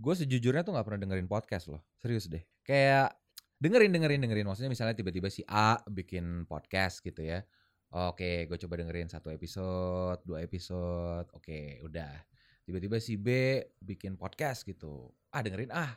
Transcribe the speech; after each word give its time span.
gue 0.00 0.14
sejujurnya 0.16 0.64
tuh 0.64 0.72
nggak 0.72 0.86
pernah 0.88 1.00
dengerin 1.04 1.28
podcast 1.28 1.68
loh, 1.68 1.84
serius 2.00 2.24
deh. 2.32 2.40
Kayak 2.64 3.12
dengerin 3.60 3.92
dengerin 3.92 4.20
dengerin 4.24 4.48
maksudnya 4.48 4.72
misalnya 4.72 4.96
tiba-tiba 4.96 5.28
si 5.28 5.44
A 5.44 5.76
bikin 5.84 6.48
podcast 6.48 7.04
gitu 7.04 7.20
ya. 7.20 7.44
Oke, 7.92 8.48
gue 8.48 8.56
coba 8.56 8.80
dengerin 8.80 9.12
satu 9.12 9.28
episode, 9.28 10.22
dua 10.24 10.46
episode. 10.46 11.26
Oke, 11.36 11.82
udah. 11.84 12.22
Tiba-tiba 12.64 12.96
si 13.02 13.18
B 13.18 13.60
bikin 13.82 14.14
podcast 14.14 14.62
gitu. 14.64 15.10
Ah, 15.34 15.42
dengerin 15.42 15.74
ah. 15.74 15.92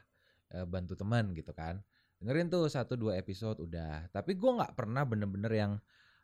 Eh, 0.51 0.65
bantu 0.65 0.97
teman 0.97 1.31
gitu 1.38 1.54
kan. 1.54 1.79
Dengerin 2.17 2.49
tuh 2.49 2.65
satu 2.67 2.97
dua 2.97 3.15
episode 3.21 3.61
udah. 3.61 4.09
Tapi 4.09 4.35
gue 4.35 4.51
nggak 4.51 4.73
pernah 4.73 5.05
bener-bener 5.05 5.54
yang 5.54 5.71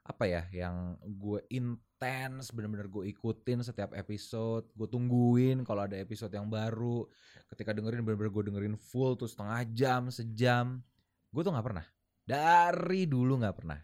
apa 0.10 0.26
ya, 0.26 0.44
yang 0.50 0.98
gue 1.06 1.46
intens 1.54 2.50
bener-bener 2.50 2.90
gue 2.90 3.14
ikutin 3.14 3.62
setiap 3.62 3.94
episode. 3.94 4.66
Gue 4.74 4.90
tungguin 4.90 5.62
kalau 5.62 5.86
ada 5.86 5.94
episode 6.02 6.34
yang 6.34 6.50
baru. 6.50 7.06
Ketika 7.54 7.78
dengerin 7.78 8.02
bener-bener 8.02 8.34
gue 8.34 8.44
dengerin 8.50 8.76
full 8.76 9.14
tuh 9.14 9.30
setengah 9.30 9.62
jam, 9.70 10.02
sejam. 10.10 10.82
Gue 11.30 11.46
tuh 11.46 11.54
nggak 11.54 11.68
pernah. 11.70 11.86
Dari 12.26 13.06
dulu 13.06 13.38
nggak 13.38 13.58
pernah. 13.62 13.78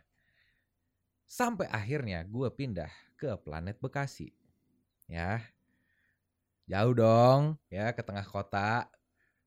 Sampai 1.30 1.70
akhirnya 1.70 2.26
gue 2.26 2.50
pindah 2.50 2.90
ke 3.22 3.38
planet 3.46 3.78
Bekasi. 3.78 4.34
Ya. 5.06 5.46
Jauh 6.66 6.98
dong 6.98 7.62
ya 7.70 7.94
ke 7.94 8.02
tengah 8.02 8.26
kota. 8.26 8.90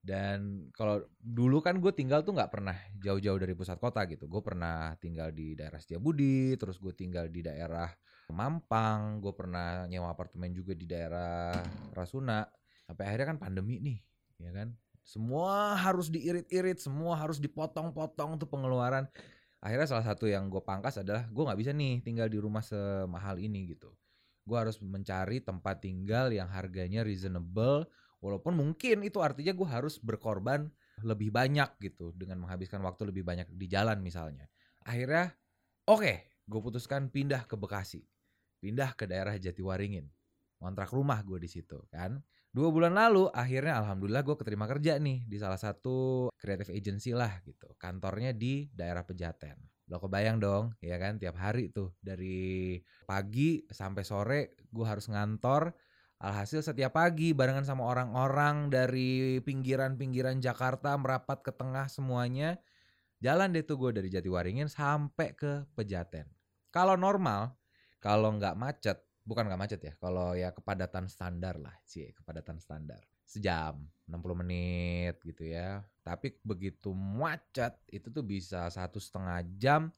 Dan 0.08 0.72
kalau 0.72 1.04
dulu 1.20 1.60
kan 1.60 1.76
gue 1.84 1.92
tinggal 1.92 2.24
tuh 2.24 2.32
nggak 2.32 2.48
pernah 2.48 2.72
jauh-jauh 2.96 3.36
dari 3.36 3.52
pusat 3.52 3.76
kota 3.76 4.08
gitu. 4.08 4.24
Gue 4.24 4.40
pernah 4.40 4.96
tinggal 4.96 5.28
di 5.36 5.52
daerah 5.52 5.76
Setiabudi, 5.76 6.56
terus 6.56 6.80
gue 6.80 6.96
tinggal 6.96 7.28
di 7.28 7.44
daerah 7.44 7.92
Mampang, 8.32 9.20
gue 9.20 9.32
pernah 9.36 9.84
nyewa 9.84 10.12
apartemen 10.12 10.52
juga 10.56 10.72
di 10.72 10.88
daerah 10.88 11.52
Rasuna. 11.92 12.44
Sampai 12.88 13.04
akhirnya 13.04 13.36
kan 13.36 13.38
pandemi 13.40 13.76
nih, 13.84 13.98
ya 14.40 14.50
kan. 14.56 14.72
Semua 15.04 15.76
harus 15.76 16.08
diirit-irit, 16.08 16.80
semua 16.80 17.16
harus 17.16 17.36
dipotong-potong 17.40 18.40
tuh 18.40 18.48
pengeluaran 18.48 19.08
akhirnya 19.58 19.90
salah 19.90 20.06
satu 20.06 20.30
yang 20.30 20.46
gue 20.46 20.62
pangkas 20.62 21.02
adalah 21.02 21.26
gue 21.26 21.42
nggak 21.42 21.58
bisa 21.58 21.74
nih 21.74 21.98
tinggal 21.98 22.30
di 22.30 22.38
rumah 22.38 22.62
semahal 22.62 23.42
ini 23.42 23.74
gitu 23.74 23.90
gue 24.48 24.56
harus 24.56 24.78
mencari 24.80 25.42
tempat 25.42 25.82
tinggal 25.82 26.30
yang 26.30 26.46
harganya 26.48 27.02
reasonable 27.02 27.84
walaupun 28.18 28.54
mungkin 28.54 29.06
itu 29.06 29.18
artinya 29.22 29.54
gue 29.54 29.68
harus 29.68 29.98
berkorban 30.02 30.66
lebih 31.06 31.30
banyak 31.30 31.78
gitu 31.78 32.10
dengan 32.14 32.42
menghabiskan 32.42 32.82
waktu 32.82 33.14
lebih 33.14 33.22
banyak 33.22 33.46
di 33.54 33.66
jalan 33.70 34.02
misalnya 34.02 34.50
akhirnya 34.82 35.34
oke 35.86 36.02
okay, 36.02 36.16
gue 36.46 36.60
putuskan 36.60 37.08
pindah 37.08 37.46
ke 37.46 37.54
Bekasi 37.54 38.02
pindah 38.58 38.98
ke 38.98 39.06
daerah 39.06 39.38
Jatiwaringin 39.38 40.10
kontrak 40.58 40.90
rumah 40.90 41.22
gue 41.22 41.38
di 41.38 41.50
situ 41.50 41.78
kan 41.90 42.18
Dua 42.48 42.72
bulan 42.72 42.96
lalu 42.96 43.28
akhirnya 43.28 43.76
alhamdulillah 43.76 44.24
gue 44.24 44.36
keterima 44.40 44.64
kerja 44.64 44.96
nih 44.96 45.28
di 45.28 45.36
salah 45.36 45.60
satu 45.60 46.26
creative 46.32 46.72
agency 46.72 47.12
lah 47.12 47.44
gitu. 47.44 47.76
Kantornya 47.76 48.32
di 48.32 48.72
daerah 48.72 49.04
Pejaten. 49.04 49.60
Lo 49.86 50.00
kebayang 50.00 50.40
dong 50.40 50.72
ya 50.80 50.96
kan 50.96 51.20
tiap 51.20 51.36
hari 51.36 51.68
tuh 51.68 51.92
dari 52.00 52.80
pagi 53.04 53.62
sampai 53.68 54.02
sore 54.02 54.40
gue 54.64 54.86
harus 54.88 55.12
ngantor. 55.12 55.76
Alhasil 56.18 56.66
setiap 56.66 56.98
pagi 56.98 57.30
barengan 57.30 57.62
sama 57.62 57.86
orang-orang 57.86 58.74
dari 58.74 59.38
pinggiran-pinggiran 59.38 60.42
Jakarta 60.42 60.98
merapat 60.98 61.46
ke 61.46 61.54
tengah 61.54 61.86
semuanya. 61.86 62.58
Jalan 63.22 63.54
deh 63.54 63.62
tuh 63.62 63.78
gue 63.78 64.02
dari 64.02 64.10
Jatiwaringin 64.10 64.66
sampai 64.66 65.34
ke 65.38 65.66
Pejaten. 65.78 66.26
Kalau 66.74 66.98
normal, 66.98 67.54
kalau 68.02 68.34
nggak 68.34 68.58
macet, 68.58 68.98
bukan 69.28 69.44
nggak 69.44 69.60
macet 69.60 69.80
ya 69.84 69.92
kalau 70.00 70.32
ya 70.32 70.48
kepadatan 70.56 71.04
standar 71.04 71.60
lah 71.60 71.76
sih 71.84 72.08
kepadatan 72.16 72.56
standar 72.56 73.04
sejam 73.28 73.76
60 74.08 74.40
menit 74.40 75.20
gitu 75.20 75.44
ya 75.44 75.84
tapi 76.00 76.32
begitu 76.40 76.96
macet 76.96 77.76
itu 77.92 78.08
tuh 78.08 78.24
bisa 78.24 78.72
satu 78.72 78.96
setengah 78.96 79.44
jam 79.60 79.92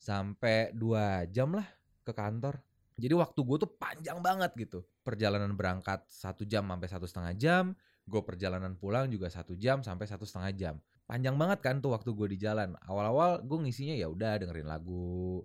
sampai 0.00 0.72
dua 0.72 1.28
jam 1.28 1.52
lah 1.52 1.68
ke 2.00 2.16
kantor 2.16 2.56
jadi 3.00 3.16
waktu 3.16 3.40
gue 3.40 3.56
tuh 3.64 3.70
panjang 3.80 4.20
banget 4.20 4.52
gitu 4.60 4.84
perjalanan 5.00 5.56
berangkat 5.56 6.04
satu 6.06 6.44
jam 6.44 6.68
sampai 6.68 6.88
satu 6.92 7.06
setengah 7.08 7.34
jam 7.34 7.64
gue 8.04 8.20
perjalanan 8.20 8.76
pulang 8.76 9.08
juga 9.08 9.32
satu 9.32 9.56
jam 9.56 9.80
sampai 9.80 10.04
satu 10.04 10.28
setengah 10.28 10.52
jam 10.52 10.74
panjang 11.08 11.34
banget 11.34 11.58
kan 11.64 11.80
tuh 11.80 11.96
waktu 11.96 12.12
gue 12.12 12.36
di 12.36 12.38
jalan 12.38 12.76
awal-awal 12.84 13.40
gue 13.40 13.58
ngisinya 13.66 13.96
ya 13.96 14.06
udah 14.06 14.38
dengerin 14.38 14.68
lagu 14.68 15.42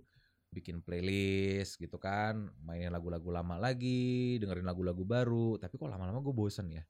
bikin 0.56 0.80
playlist 0.80 1.76
gitu 1.76 2.00
kan, 2.00 2.48
mainin 2.64 2.88
lagu-lagu 2.88 3.28
lama 3.28 3.60
lagi, 3.60 4.40
dengerin 4.40 4.64
lagu-lagu 4.64 5.04
baru. 5.04 5.60
Tapi 5.60 5.76
kok 5.76 5.90
lama-lama 5.90 6.24
gue 6.24 6.32
bosen 6.32 6.72
ya. 6.72 6.80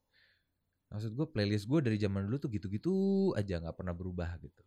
Maksud 0.87 1.11
gue 1.19 1.27
playlist 1.27 1.67
gue 1.67 1.83
dari 1.83 1.99
zaman 1.99 2.23
dulu 2.31 2.39
tuh 2.39 2.47
gitu-gitu 2.47 2.93
aja 3.35 3.59
nggak 3.59 3.75
pernah 3.75 3.91
berubah 3.91 4.39
gitu. 4.39 4.63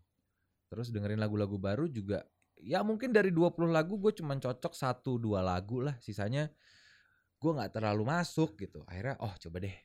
Terus 0.69 0.93
dengerin 0.93 1.17
lagu-lagu 1.17 1.57
baru 1.57 1.89
juga 1.89 2.21
ya 2.63 2.85
mungkin 2.85 3.11
dari 3.11 3.33
20 3.33 3.71
lagu 3.71 3.97
gue 3.97 4.13
cuma 4.17 4.37
cocok 4.37 4.73
satu 4.77 5.17
dua 5.17 5.41
lagu 5.41 5.81
lah. 5.81 5.97
Sisanya 6.01 6.49
gue 7.41 7.51
nggak 7.51 7.81
terlalu 7.81 8.07
masuk 8.07 8.57
gitu. 8.61 8.85
Akhirnya 8.87 9.17
oh 9.21 9.33
coba 9.37 9.57
deh. 9.65 9.77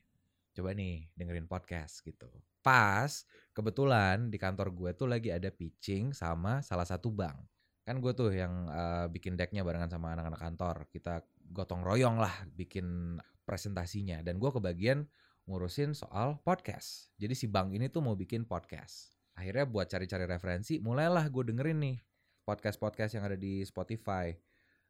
Coba 0.56 0.72
nih 0.72 1.08
dengerin 1.16 1.48
podcast 1.48 2.00
gitu. 2.04 2.28
Pas 2.60 3.24
kebetulan 3.56 4.28
di 4.28 4.36
kantor 4.36 4.72
gue 4.72 4.90
tuh 4.92 5.08
lagi 5.08 5.32
ada 5.32 5.48
pitching 5.48 6.12
sama 6.12 6.60
salah 6.60 6.84
satu 6.84 7.08
bank 7.08 7.40
kan 7.86 8.02
gue 8.02 8.12
tuh 8.18 8.34
yang 8.34 8.66
uh, 8.66 9.06
bikin 9.06 9.38
decknya 9.38 9.62
barengan 9.62 9.86
sama 9.86 10.18
anak-anak 10.18 10.42
kantor 10.42 10.76
kita 10.90 11.22
gotong 11.54 11.86
royong 11.86 12.18
lah 12.18 12.34
bikin 12.50 13.14
presentasinya 13.46 14.26
dan 14.26 14.42
gue 14.42 14.50
kebagian 14.50 15.06
ngurusin 15.46 15.94
soal 15.94 16.42
podcast 16.42 17.14
jadi 17.14 17.30
si 17.38 17.46
bank 17.46 17.70
ini 17.70 17.86
tuh 17.86 18.02
mau 18.02 18.18
bikin 18.18 18.42
podcast 18.42 19.14
akhirnya 19.38 19.70
buat 19.70 19.86
cari-cari 19.86 20.26
referensi 20.26 20.82
mulailah 20.82 21.30
gue 21.30 21.46
dengerin 21.46 21.78
nih 21.78 21.96
podcast-podcast 22.46 23.18
yang 23.18 23.26
ada 23.26 23.34
di 23.34 23.66
Spotify 23.66 24.30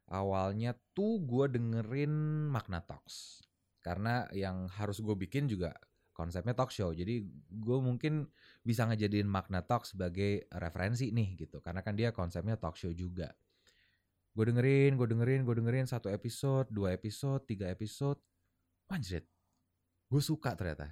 awalnya 0.07 0.77
tuh 0.95 1.19
gue 1.25 1.51
dengerin 1.51 2.13
Magna 2.47 2.79
Talks 2.79 3.43
karena 3.83 4.29
yang 4.31 4.69
harus 4.71 5.03
gue 5.03 5.15
bikin 5.17 5.49
juga 5.51 5.75
konsepnya 6.17 6.57
talk 6.57 6.73
show. 6.73 6.89
Jadi 6.89 7.21
gue 7.45 7.77
mungkin 7.77 8.25
bisa 8.65 8.89
ngejadiin 8.89 9.29
Magna 9.29 9.61
Talk 9.61 9.85
sebagai 9.85 10.49
referensi 10.49 11.13
nih 11.13 11.37
gitu. 11.45 11.61
Karena 11.61 11.85
kan 11.85 11.93
dia 11.93 12.09
konsepnya 12.09 12.57
talk 12.57 12.73
show 12.73 12.89
juga. 12.89 13.29
Gue 14.33 14.49
dengerin, 14.49 14.97
gue 14.97 15.07
dengerin, 15.13 15.45
gue 15.45 15.55
dengerin 15.61 15.85
satu 15.85 16.09
episode, 16.09 16.65
dua 16.73 16.97
episode, 16.97 17.45
tiga 17.45 17.69
episode. 17.69 18.17
Anjir, 18.89 19.29
gue 20.09 20.21
suka 20.21 20.57
ternyata. 20.57 20.89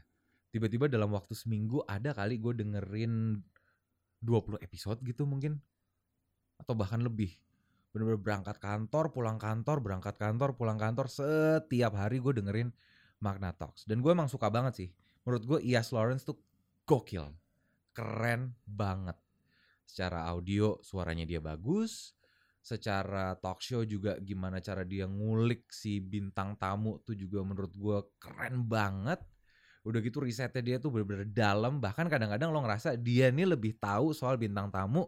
Tiba-tiba 0.53 0.85
dalam 0.87 1.09
waktu 1.11 1.33
seminggu 1.33 1.81
ada 1.89 2.13
kali 2.13 2.37
gue 2.37 2.53
dengerin 2.61 3.41
20 4.21 4.61
episode 4.61 5.01
gitu 5.01 5.25
mungkin. 5.25 5.57
Atau 6.59 6.73
bahkan 6.77 7.01
lebih. 7.03 7.35
Bener-bener 7.91 8.19
berangkat 8.19 8.59
kantor, 8.59 9.15
pulang 9.15 9.39
kantor, 9.39 9.79
berangkat 9.79 10.15
kantor, 10.19 10.55
pulang 10.59 10.75
kantor. 10.75 11.07
Setiap 11.07 11.95
hari 11.95 12.19
gue 12.19 12.35
dengerin 12.35 12.69
Magna 13.23 13.55
Talks. 13.55 13.87
Dan 13.87 14.03
gue 14.03 14.11
emang 14.11 14.27
suka 14.27 14.51
banget 14.51 14.73
sih 14.83 14.89
menurut 15.25 15.43
gue 15.43 15.59
Ias 15.65 15.89
Lawrence 15.89 16.23
tuh 16.23 16.37
gokil 16.85 17.25
keren 17.91 18.53
banget 18.63 19.17
secara 19.83 20.29
audio 20.29 20.77
suaranya 20.85 21.25
dia 21.25 21.41
bagus 21.41 22.13
secara 22.61 23.37
talk 23.37 23.61
show 23.61 23.85
juga 23.85 24.17
gimana 24.21 24.57
cara 24.61 24.81
dia 24.85 25.05
ngulik 25.05 25.69
si 25.69 26.01
bintang 26.01 26.57
tamu 26.57 27.01
tuh 27.05 27.13
juga 27.13 27.41
menurut 27.45 27.73
gue 27.73 27.97
keren 28.21 28.65
banget 28.65 29.21
udah 29.85 29.99
gitu 30.01 30.17
risetnya 30.25 30.61
dia 30.65 30.77
tuh 30.81 30.89
bener-bener 30.89 31.29
dalam 31.29 31.77
bahkan 31.77 32.09
kadang-kadang 32.09 32.49
lo 32.49 32.65
ngerasa 32.65 32.97
dia 32.97 33.29
nih 33.29 33.53
lebih 33.53 33.77
tahu 33.77 34.17
soal 34.17 34.37
bintang 34.37 34.73
tamu 34.73 35.05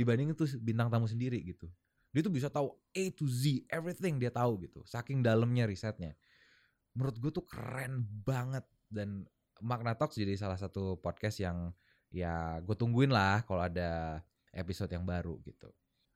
dibanding 0.00 0.32
itu 0.32 0.48
bintang 0.56 0.88
tamu 0.88 1.04
sendiri 1.04 1.36
gitu 1.44 1.68
dia 2.10 2.24
tuh 2.24 2.32
bisa 2.32 2.48
tahu 2.48 2.72
A 2.96 3.04
to 3.12 3.28
Z 3.28 3.68
everything 3.68 4.16
dia 4.16 4.32
tahu 4.32 4.64
gitu 4.64 4.80
saking 4.88 5.20
dalamnya 5.20 5.68
risetnya 5.68 6.16
menurut 6.96 7.16
gue 7.20 7.30
tuh 7.30 7.44
keren 7.44 8.02
banget 8.24 8.64
dan 8.88 9.28
Magna 9.60 9.94
Talks 9.94 10.16
jadi 10.16 10.34
salah 10.34 10.56
satu 10.56 10.98
podcast 10.98 11.38
yang 11.38 11.70
ya 12.10 12.58
gue 12.64 12.74
tungguin 12.74 13.12
lah 13.12 13.44
kalau 13.46 13.62
ada 13.62 14.18
episode 14.50 14.90
yang 14.90 15.06
baru 15.06 15.38
gitu. 15.46 15.70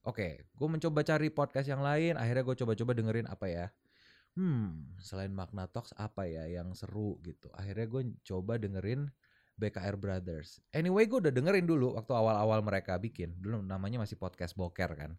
Oke, 0.05 0.45
gue 0.53 0.69
mencoba 0.69 1.01
cari 1.01 1.33
podcast 1.33 1.71
yang 1.71 1.81
lain. 1.81 2.21
Akhirnya 2.21 2.45
gue 2.45 2.57
coba-coba 2.61 2.93
dengerin 2.93 3.29
apa 3.31 3.47
ya. 3.49 3.67
Hmm, 4.35 4.93
selain 4.99 5.33
Magna 5.33 5.71
Talks 5.71 5.95
apa 5.97 6.27
ya 6.29 6.45
yang 6.51 6.75
seru 6.77 7.23
gitu. 7.25 7.49
Akhirnya 7.55 7.87
gue 7.89 8.03
coba 8.27 8.61
dengerin 8.61 9.09
BKR 9.55 9.95
Brothers. 9.99 10.59
Anyway, 10.75 11.07
gue 11.07 11.29
udah 11.29 11.33
dengerin 11.35 11.67
dulu 11.67 11.95
waktu 11.95 12.13
awal-awal 12.13 12.61
mereka 12.61 12.99
bikin. 12.99 13.35
Dulu 13.39 13.63
namanya 13.63 14.03
masih 14.03 14.19
podcast 14.19 14.59
boker 14.59 14.91
kan. 14.99 15.15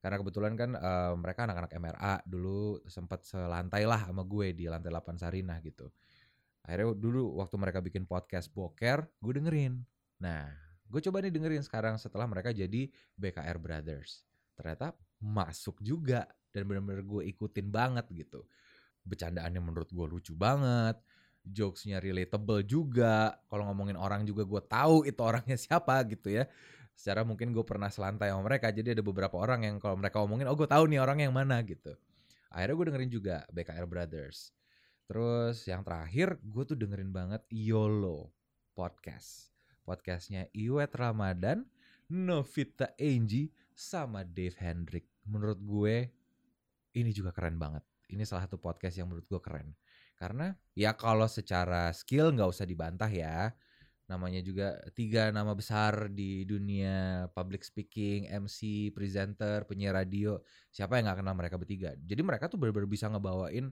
Karena 0.00 0.16
kebetulan 0.16 0.56
kan 0.56 0.70
uh, 0.74 1.12
mereka 1.14 1.44
anak-anak 1.44 1.72
MRA 1.76 2.14
dulu 2.24 2.80
sempat 2.88 3.22
selantai 3.22 3.84
lah 3.84 4.08
sama 4.08 4.24
gue 4.24 4.56
di 4.56 4.64
lantai 4.64 4.88
8 4.88 5.20
Sarinah 5.20 5.60
gitu 5.60 5.92
akhirnya 6.64 6.92
dulu 6.96 7.40
waktu 7.40 7.56
mereka 7.56 7.80
bikin 7.80 8.04
podcast 8.04 8.52
boker 8.52 9.08
gue 9.18 9.32
dengerin 9.40 9.80
nah 10.20 10.46
gue 10.90 11.00
coba 11.00 11.24
nih 11.24 11.32
dengerin 11.32 11.64
sekarang 11.64 11.96
setelah 11.96 12.28
mereka 12.28 12.52
jadi 12.52 12.90
BKR 13.16 13.56
Brothers 13.56 14.22
ternyata 14.54 14.92
masuk 15.18 15.80
juga 15.80 16.28
dan 16.52 16.68
benar-benar 16.68 17.02
gue 17.02 17.22
ikutin 17.32 17.72
banget 17.72 18.06
gitu 18.12 18.44
bercandaannya 19.02 19.60
menurut 19.64 19.88
gue 19.88 20.06
lucu 20.06 20.32
banget 20.36 21.00
jokesnya 21.44 21.98
relatable 21.98 22.62
juga. 22.64 23.40
Kalau 23.48 23.68
ngomongin 23.70 23.96
orang 23.96 24.24
juga 24.28 24.44
gue 24.44 24.62
tahu 24.64 25.08
itu 25.08 25.20
orangnya 25.20 25.56
siapa 25.56 26.00
gitu 26.08 26.30
ya. 26.30 26.44
Secara 26.94 27.24
mungkin 27.24 27.56
gue 27.56 27.64
pernah 27.64 27.88
selantai 27.88 28.28
sama 28.28 28.44
mereka, 28.44 28.68
jadi 28.68 28.92
ada 28.92 29.00
beberapa 29.00 29.40
orang 29.40 29.64
yang 29.64 29.76
kalau 29.80 29.96
mereka 29.96 30.20
ngomongin, 30.20 30.44
oh 30.52 30.56
gue 30.58 30.68
tahu 30.68 30.84
nih 30.84 31.00
orang 31.00 31.24
yang 31.24 31.32
mana 31.32 31.64
gitu. 31.64 31.96
Akhirnya 32.52 32.76
gue 32.76 32.86
dengerin 32.92 33.12
juga 33.12 33.36
BKR 33.48 33.86
Brothers. 33.88 34.52
Terus 35.08 35.64
yang 35.64 35.80
terakhir 35.80 36.36
gue 36.44 36.62
tuh 36.68 36.76
dengerin 36.76 37.10
banget 37.10 37.42
YOLO 37.48 38.30
podcast. 38.76 39.48
Podcastnya 39.82 40.46
Iwet 40.52 40.92
Ramadan, 40.94 41.64
Novita 42.12 42.92
Angie, 43.00 43.50
sama 43.72 44.22
Dave 44.22 44.54
Hendrik. 44.60 45.08
Menurut 45.24 45.58
gue 45.58 46.06
ini 46.94 47.10
juga 47.16 47.32
keren 47.32 47.56
banget. 47.56 47.82
Ini 48.10 48.26
salah 48.26 48.44
satu 48.44 48.58
podcast 48.58 48.98
yang 48.98 49.08
menurut 49.08 49.24
gue 49.24 49.40
keren. 49.40 49.72
Karena 50.20 50.52
ya 50.76 50.92
kalau 50.92 51.24
secara 51.24 51.88
skill 51.96 52.36
nggak 52.36 52.50
usah 52.52 52.68
dibantah 52.68 53.08
ya. 53.08 53.48
Namanya 54.10 54.42
juga 54.42 54.74
tiga 54.92 55.30
nama 55.30 55.54
besar 55.54 56.10
di 56.10 56.42
dunia 56.42 57.24
public 57.30 57.62
speaking, 57.62 58.26
MC, 58.28 58.90
presenter, 58.90 59.64
penyiar 59.64 59.94
radio. 59.96 60.42
Siapa 60.74 60.98
yang 60.98 61.08
nggak 61.08 61.18
kenal 61.22 61.34
mereka 61.38 61.56
bertiga? 61.56 61.94
Jadi 61.94 62.20
mereka 62.26 62.50
tuh 62.50 62.58
benar-benar 62.58 62.90
bisa 62.90 63.06
ngebawain 63.06 63.70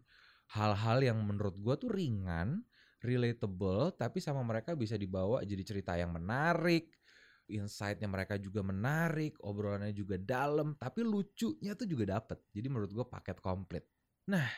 hal-hal 0.55 0.99
yang 1.03 1.19
menurut 1.27 1.59
gue 1.59 1.75
tuh 1.77 1.91
ringan, 1.91 2.63
relatable, 3.03 3.93
tapi 3.99 4.23
sama 4.23 4.47
mereka 4.47 4.79
bisa 4.79 4.95
dibawa 4.95 5.43
jadi 5.43 5.61
cerita 5.67 5.99
yang 5.99 6.15
menarik, 6.15 6.95
insight-nya 7.51 8.09
mereka 8.09 8.39
juga 8.39 8.63
menarik, 8.65 9.37
obrolannya 9.43 9.93
juga 9.93 10.17
dalam, 10.23 10.79
tapi 10.79 11.03
lucunya 11.05 11.75
tuh 11.75 11.85
juga 11.91 12.21
dapet. 12.21 12.39
Jadi 12.55 12.67
menurut 12.71 12.91
gue 12.95 13.07
paket 13.11 13.43
komplit. 13.43 13.85
Nah, 14.31 14.49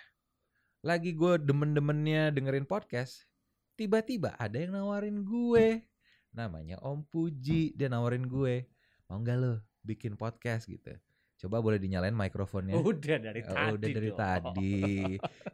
lagi 0.81 1.13
gue 1.13 1.37
demen-demennya 1.37 2.33
dengerin 2.33 2.65
podcast, 2.65 3.29
tiba-tiba 3.77 4.33
ada 4.41 4.57
yang 4.57 4.73
nawarin 4.73 5.21
gue. 5.21 5.85
Namanya 6.33 6.81
Om 6.81 7.05
Puji, 7.05 7.77
dia 7.77 7.93
nawarin 7.93 8.25
gue. 8.25 8.65
Mau 9.11 9.21
nggak 9.21 9.37
lo 9.37 9.61
bikin 9.83 10.15
podcast 10.15 10.65
gitu? 10.65 10.95
Coba 11.41 11.61
boleh 11.61 11.81
dinyalain 11.81 12.13
mikrofonnya. 12.13 12.77
Udah 12.77 13.17
dari 13.17 13.41
Oh, 13.45 13.53
tadi. 13.53 13.73
udah 13.77 13.89
dari 13.89 14.11
dong. 14.13 14.19
tadi. 14.21 14.73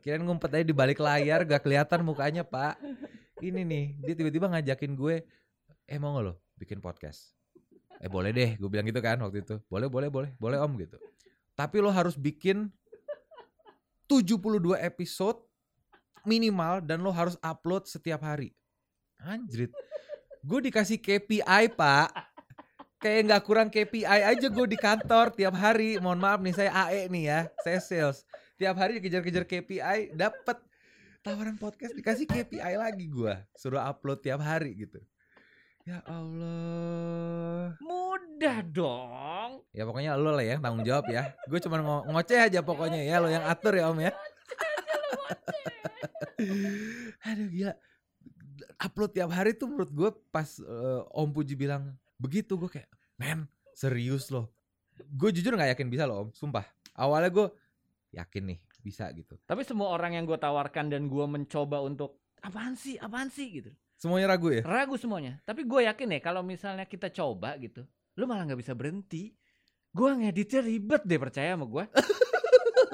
Kirain 0.02 0.22
ngumpet 0.22 0.50
aja 0.50 0.64
di 0.66 0.74
balik 0.74 0.98
layar 0.98 1.46
gak 1.46 1.62
kelihatan 1.62 2.02
mukanya, 2.02 2.42
Pak. 2.42 2.74
Ini 3.38 3.62
nih, 3.62 3.94
dia 4.02 4.14
tiba-tiba 4.18 4.50
ngajakin 4.50 4.98
gue, 4.98 5.22
"Eh 5.86 5.98
mau 6.02 6.18
gak 6.18 6.24
lo 6.26 6.34
bikin 6.58 6.82
podcast?" 6.82 7.34
Eh 8.02 8.10
boleh 8.10 8.34
deh, 8.34 8.58
gue 8.58 8.68
bilang 8.68 8.84
gitu 8.84 8.98
kan 8.98 9.16
waktu 9.22 9.46
itu. 9.46 9.62
Boleh, 9.70 9.86
boleh, 9.86 10.10
boleh. 10.10 10.30
Boleh 10.36 10.58
Om 10.58 10.74
gitu. 10.76 10.98
Tapi 11.54 11.78
lo 11.80 11.88
harus 11.88 12.18
bikin 12.18 12.68
72 14.06 14.78
episode 14.78 15.38
minimal 16.26 16.82
dan 16.82 17.02
lo 17.02 17.14
harus 17.14 17.38
upload 17.42 17.86
setiap 17.86 18.22
hari. 18.26 18.50
Anjrit. 19.22 19.70
Gue 20.42 20.62
dikasih 20.62 20.98
KPI, 20.98 21.74
Pak. 21.74 22.10
Kayak 22.96 23.20
nggak 23.30 23.42
kurang 23.46 23.68
KPI 23.68 24.06
aja 24.06 24.46
gue 24.50 24.66
di 24.66 24.78
kantor 24.78 25.34
tiap 25.34 25.54
hari. 25.54 25.98
Mohon 26.02 26.20
maaf 26.22 26.40
nih, 26.42 26.54
saya 26.54 26.70
AE 26.86 27.10
nih 27.10 27.24
ya, 27.28 27.40
saya 27.62 27.78
sales. 27.82 28.26
Tiap 28.56 28.74
hari 28.78 28.98
dikejar-kejar 28.98 29.44
KPI, 29.44 30.16
dapat 30.16 30.58
tawaran 31.20 31.58
podcast 31.58 31.92
dikasih 31.92 32.26
KPI 32.30 32.74
lagi 32.78 33.06
gue. 33.10 33.34
Suruh 33.58 33.82
upload 33.82 34.22
tiap 34.22 34.40
hari 34.40 34.74
gitu. 34.86 35.02
Ya 35.86 36.02
Allah. 36.02 37.78
Mudah 37.78 38.58
dong. 38.66 39.62
Ya 39.70 39.86
pokoknya 39.86 40.18
lo 40.18 40.34
lah 40.34 40.42
yang 40.42 40.58
tanggung 40.58 40.82
jawab 40.82 41.06
ya. 41.06 41.30
Gue 41.46 41.62
cuma 41.62 41.78
ngo- 41.78 42.10
ngoceh 42.10 42.42
aja 42.42 42.58
pokoknya 42.58 43.06
ya 43.06 43.22
lo 43.22 43.30
yang 43.30 43.46
atur 43.46 43.78
ya 43.78 43.86
Om 43.94 44.02
ya. 44.02 44.10
Aduh 47.22 47.46
gila. 47.46 47.74
Upload 48.82 49.14
tiap 49.14 49.30
hari 49.30 49.54
tuh 49.54 49.70
menurut 49.70 49.90
gue 49.94 50.10
pas 50.34 50.58
eh, 50.58 51.00
Om 51.14 51.30
Puji 51.30 51.54
bilang 51.54 51.94
begitu 52.18 52.58
gue 52.58 52.66
kayak 52.66 52.90
men 53.14 53.46
serius 53.70 54.26
loh. 54.34 54.50
Gue 55.14 55.30
jujur 55.30 55.54
nggak 55.54 55.78
yakin 55.78 55.86
bisa 55.86 56.02
loh 56.02 56.26
Om, 56.26 56.28
sumpah. 56.34 56.66
Awalnya 56.98 57.30
gue 57.30 57.46
yakin 58.10 58.42
nih 58.42 58.58
bisa 58.82 59.06
gitu. 59.14 59.38
Tapi 59.46 59.62
semua 59.62 59.94
orang 59.94 60.18
yang 60.18 60.26
gue 60.26 60.34
tawarkan 60.34 60.90
dan 60.90 61.06
gue 61.06 61.24
mencoba 61.30 61.78
untuk 61.78 62.18
apaan 62.42 62.74
sih, 62.74 62.96
apaan 63.00 63.28
sih 63.32 63.62
gitu. 63.62 63.70
Semuanya 63.96 64.36
ragu 64.36 64.52
ya. 64.52 64.60
Ragu 64.60 65.00
semuanya. 65.00 65.40
Tapi 65.48 65.64
gue 65.64 65.88
yakin 65.88 66.16
ya 66.16 66.20
kalau 66.20 66.44
misalnya 66.44 66.84
kita 66.84 67.08
coba 67.08 67.56
gitu, 67.56 67.84
lu 68.20 68.28
malah 68.28 68.44
nggak 68.44 68.60
bisa 68.60 68.76
berhenti. 68.76 69.32
Gue 69.96 70.12
ngeditnya 70.12 70.60
ribet 70.60 71.02
deh 71.08 71.16
percaya 71.16 71.56
sama 71.56 71.64
gue. 71.64 71.84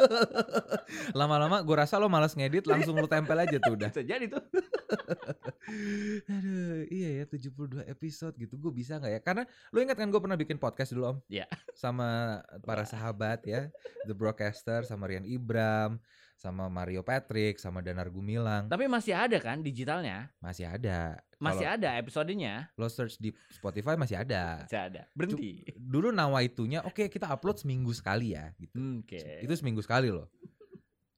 Lama-lama 1.19 1.59
gue 1.62 1.77
rasa 1.77 1.99
lo 1.99 2.06
malas 2.06 2.39
ngedit 2.39 2.67
langsung 2.67 2.94
lo 2.94 3.11
tempel 3.11 3.35
aja 3.35 3.59
tuh 3.59 3.75
udah. 3.75 3.91
Bisa 3.94 4.06
jadi 4.06 4.31
tuh. 4.31 4.43
Aduh, 6.33 6.85
iya 6.93 7.23
ya 7.23 7.25
72 7.27 7.83
episode 7.89 8.35
gitu. 8.37 8.55
Gue 8.61 8.73
bisa 8.75 9.00
nggak 9.00 9.12
ya? 9.12 9.21
Karena 9.25 9.43
lo 9.73 9.79
ingat 9.81 9.97
kan 9.97 10.11
gue 10.12 10.21
pernah 10.21 10.37
bikin 10.37 10.61
podcast 10.61 10.93
dulu 10.93 11.17
om? 11.17 11.19
Iya. 11.33 11.49
Sama 11.73 12.41
para 12.62 12.85
sahabat 12.85 13.47
ya, 13.49 13.73
The 14.05 14.12
Broadcaster, 14.12 14.85
sama 14.85 15.09
Rian 15.09 15.25
Ibram, 15.25 15.97
sama 16.43 16.67
Mario 16.67 17.06
Patrick, 17.06 17.62
sama 17.62 17.79
Danar 17.79 18.11
Gumilang. 18.11 18.67
Tapi 18.67 18.91
masih 18.91 19.15
ada 19.15 19.39
kan 19.39 19.62
digitalnya? 19.62 20.27
Masih 20.43 20.67
ada. 20.67 21.23
Masih 21.39 21.71
Kalau 21.71 21.79
ada 21.79 21.89
episodenya. 22.03 22.67
Lo 22.75 22.91
search 22.91 23.23
di 23.23 23.31
Spotify 23.55 23.94
masih 23.94 24.19
ada. 24.19 24.67
Masih 24.67 24.83
ada. 24.83 25.03
Berhenti. 25.15 25.62
Dulu 25.79 26.11
nawaitunya, 26.11 26.83
oke 26.83 27.06
kita 27.06 27.31
upload 27.31 27.62
seminggu 27.62 27.94
sekali 27.94 28.35
ya. 28.35 28.50
Gitu. 28.59 28.75
Oke. 28.75 29.47
Itu 29.47 29.55
seminggu 29.55 29.87
sekali 29.87 30.11
loh. 30.11 30.27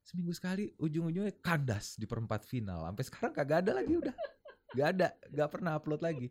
Seminggu 0.04 0.36
sekali 0.36 0.68
ujung-ujungnya 0.76 1.32
kandas 1.40 1.96
di 1.96 2.04
perempat 2.04 2.44
final. 2.44 2.84
Sampai 2.84 3.04
sekarang 3.08 3.32
kagak 3.32 3.64
ada 3.64 3.80
lagi 3.80 3.96
udah. 3.96 4.16
Gak 4.76 4.88
ada, 4.98 5.08
gak 5.32 5.48
pernah 5.48 5.72
upload 5.80 6.04
lagi. 6.04 6.28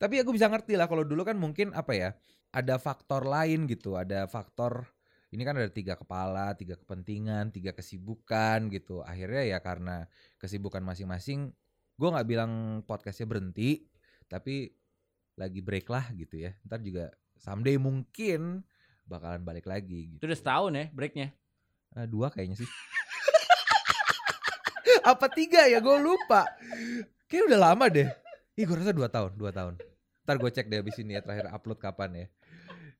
Tapi 0.00 0.24
aku 0.24 0.32
bisa 0.32 0.48
ngerti 0.48 0.80
lah 0.80 0.88
kalau 0.88 1.04
dulu 1.04 1.28
kan 1.28 1.36
mungkin 1.36 1.76
apa 1.76 1.92
ya, 1.92 2.08
ada 2.54 2.80
faktor 2.80 3.26
lain 3.26 3.66
gitu, 3.66 3.98
ada 3.98 4.30
faktor 4.30 4.93
ini 5.34 5.42
kan 5.42 5.58
ada 5.58 5.66
tiga 5.66 5.98
kepala, 5.98 6.54
tiga 6.54 6.78
kepentingan, 6.78 7.50
tiga 7.50 7.74
kesibukan 7.74 8.70
gitu. 8.70 9.02
Akhirnya 9.02 9.42
ya 9.42 9.58
karena 9.58 10.06
kesibukan 10.38 10.78
masing-masing, 10.86 11.50
gue 11.98 12.08
nggak 12.08 12.28
bilang 12.30 12.52
podcastnya 12.86 13.26
berhenti, 13.26 13.90
tapi 14.30 14.70
lagi 15.34 15.58
break 15.58 15.90
lah 15.90 16.06
gitu 16.14 16.38
ya. 16.38 16.54
Ntar 16.62 16.78
juga 16.86 17.10
someday 17.34 17.74
mungkin 17.74 18.62
bakalan 19.10 19.42
balik 19.42 19.66
lagi 19.66 20.14
gitu. 20.14 20.22
Itu 20.22 20.30
udah 20.30 20.38
setahun 20.38 20.72
ya 20.78 20.86
breaknya. 20.94 21.34
Eh, 21.98 22.06
dua 22.06 22.30
kayaknya 22.30 22.62
sih. 22.62 22.70
Apa 25.10 25.26
tiga 25.34 25.66
ya? 25.66 25.82
Gue 25.82 25.98
lupa. 25.98 26.46
Kayak 27.26 27.50
udah 27.50 27.58
lama 27.58 27.90
deh. 27.90 28.06
Ih 28.54 28.70
gue 28.70 28.76
rasa 28.78 28.94
dua 28.94 29.10
tahun, 29.10 29.34
dua 29.34 29.50
tahun. 29.50 29.82
Ntar 30.22 30.38
gue 30.38 30.50
cek 30.54 30.70
deh 30.70 30.78
abis 30.78 31.02
ini 31.02 31.18
ya 31.18 31.26
terakhir 31.26 31.50
upload 31.50 31.82
kapan 31.82 32.10
ya. 32.14 32.26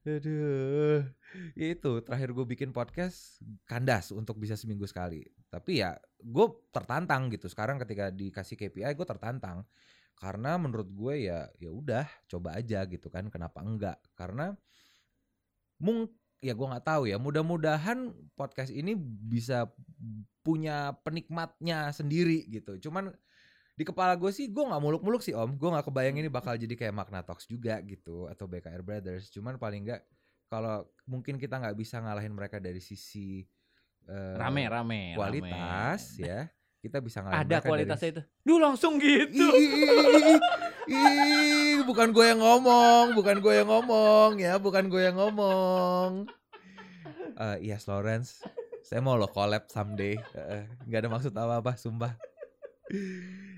Aduh. 0.05 1.01
Itu 1.57 2.05
terakhir 2.05 2.37
gue 2.37 2.45
bikin 2.45 2.77
podcast 2.77 3.41
kandas 3.65 4.13
untuk 4.13 4.37
bisa 4.37 4.53
seminggu 4.53 4.85
sekali. 4.85 5.25
Tapi 5.49 5.81
ya 5.81 5.97
gue 6.21 6.47
tertantang 6.69 7.33
gitu. 7.33 7.49
Sekarang 7.49 7.81
ketika 7.81 8.13
dikasih 8.13 8.61
KPI 8.61 8.93
gue 8.93 9.07
tertantang. 9.09 9.65
Karena 10.15 10.61
menurut 10.61 10.93
gue 10.93 11.27
ya 11.33 11.49
ya 11.57 11.73
udah 11.73 12.05
coba 12.29 12.61
aja 12.61 12.85
gitu 12.85 13.09
kan. 13.09 13.33
Kenapa 13.33 13.65
enggak? 13.65 13.97
Karena 14.13 14.53
mung 15.81 16.13
ya 16.45 16.53
gue 16.53 16.67
nggak 16.69 16.85
tahu 16.85 17.09
ya. 17.09 17.17
Mudah-mudahan 17.17 18.13
podcast 18.37 18.77
ini 18.77 18.93
bisa 19.01 19.73
punya 20.45 20.93
penikmatnya 21.01 21.89
sendiri 21.97 22.45
gitu. 22.53 22.77
Cuman 22.77 23.09
di 23.75 23.83
kepala 23.83 24.15
gue 24.15 24.31
sih 24.31 24.47
gue 24.47 24.65
nggak 24.65 24.83
muluk-muluk 24.83 25.19
sih 25.21 25.35
om. 25.35 25.51
Gue 25.59 25.69
nggak 25.75 25.91
kebayang 25.91 26.17
ini 26.23 26.31
bakal 26.31 26.55
jadi 26.55 26.75
kayak 26.79 26.95
Magna 26.95 27.27
Talks 27.27 27.51
juga 27.51 27.83
gitu 27.83 28.31
atau 28.31 28.47
BKR 28.47 28.87
Brothers. 28.87 29.35
Cuman 29.35 29.59
paling 29.59 29.83
nggak 29.91 30.01
kalau 30.47 30.87
mungkin 31.11 31.35
kita 31.35 31.59
nggak 31.59 31.75
bisa 31.75 31.99
ngalahin 31.99 32.31
mereka 32.31 32.63
dari 32.63 32.79
sisi 32.79 33.43
eh, 34.07 34.35
Rame, 34.39 34.71
rame. 34.71 35.19
kualitas 35.19 36.15
ya. 36.23 36.47
Kita 36.79 37.01
bisa 37.03 37.25
ngalahin 37.25 37.43
Ada 37.43 37.49
mereka 37.49 37.59
dari 37.59 37.71
kualitasnya 37.71 38.09
itu. 38.15 38.23
Duh 38.47 38.59
langsung 38.63 38.93
gitu. 39.03 39.47
Ih, 40.85 41.81
bukan 41.89 42.13
gue 42.13 42.25
yang 42.29 42.41
ngomong, 42.45 43.17
bukan 43.17 43.41
gue 43.41 43.55
yang 43.57 43.69
ngomong 43.73 44.37
ya, 44.37 44.61
bukan 44.61 44.87
gue 44.93 45.01
yang 45.01 45.17
ngomong. 45.17 46.29
Eh 47.35 47.73
yes 47.73 47.89
Lawrence, 47.89 48.45
saya 48.85 49.01
mau 49.01 49.17
lo 49.17 49.27
collab 49.27 49.65
someday. 49.73 50.15
Eh, 50.37 50.69
Nggak 50.85 51.01
ada 51.03 51.09
maksud 51.11 51.33
apa-apa, 51.33 51.75
sumpah. 51.75 52.15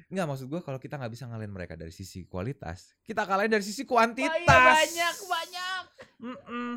Nggak 0.07 0.27
maksud 0.27 0.47
gue 0.47 0.61
kalau 0.63 0.79
kita 0.79 0.95
nggak 0.97 1.13
bisa 1.13 1.27
ngalahin 1.27 1.51
mereka 1.51 1.75
dari 1.75 1.91
sisi 1.91 2.27
kualitas, 2.31 2.95
kita 3.03 3.27
kalahin 3.27 3.51
dari 3.51 3.65
sisi 3.67 3.83
kuantitas. 3.83 4.39
Iya, 4.47 4.55
banyak, 4.55 5.17
banyak. 5.27 5.85
Mm-mm. 6.23 6.73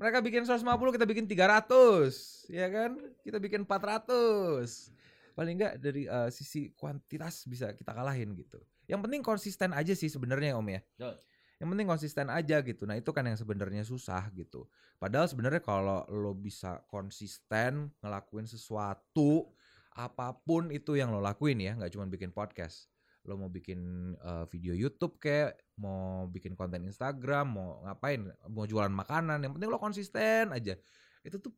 Mereka 0.00 0.18
bikin 0.24 0.42
150, 0.48 0.96
kita 0.98 1.06
bikin 1.06 1.26
300, 1.28 2.48
ya 2.50 2.66
kan? 2.72 2.96
Kita 3.22 3.38
bikin 3.38 3.68
400. 3.68 4.90
Paling 5.36 5.54
enggak 5.60 5.74
dari 5.78 6.08
eh, 6.08 6.30
sisi 6.32 6.72
kuantitas 6.74 7.44
bisa 7.46 7.70
kita 7.76 7.92
kalahin 7.92 8.34
gitu. 8.34 8.58
Yang 8.90 9.00
penting 9.08 9.22
konsisten 9.22 9.70
aja 9.76 9.94
sih 9.94 10.10
sebenarnya 10.10 10.58
Om 10.58 10.68
ya. 10.68 10.80
Betul. 10.96 11.14
Yang 11.62 11.68
penting 11.70 11.86
konsisten 11.86 12.26
aja 12.26 12.56
gitu. 12.66 12.82
Nah, 12.90 12.98
itu 12.98 13.10
kan 13.14 13.22
yang 13.22 13.38
sebenarnya 13.38 13.86
susah 13.86 14.26
gitu. 14.34 14.66
Padahal 14.98 15.30
sebenarnya 15.30 15.62
kalau 15.62 16.02
lo 16.10 16.34
bisa 16.34 16.82
konsisten 16.90 17.94
ngelakuin 18.02 18.50
sesuatu 18.50 19.54
apa 19.92 20.36
pun 20.44 20.72
itu 20.72 20.96
yang 20.96 21.12
lo 21.12 21.20
lakuin 21.20 21.60
ya, 21.60 21.76
nggak 21.76 21.92
cuma 21.92 22.08
bikin 22.08 22.32
podcast. 22.32 22.88
Lo 23.22 23.38
mau 23.38 23.52
bikin 23.52 24.12
eh, 24.18 24.44
video 24.50 24.74
YouTube 24.74 25.20
kayak, 25.22 25.56
mau 25.78 26.26
bikin 26.26 26.58
konten 26.58 26.82
Instagram, 26.88 27.46
mau 27.54 27.68
ngapain, 27.86 28.26
mau 28.50 28.66
jualan 28.66 28.90
makanan, 28.90 29.38
yang 29.44 29.52
penting 29.54 29.70
lo 29.70 29.78
konsisten 29.78 30.50
aja. 30.50 30.74
Itu 31.22 31.38
tuh 31.38 31.52